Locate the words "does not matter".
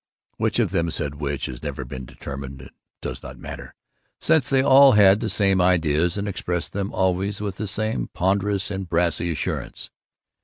3.03-3.75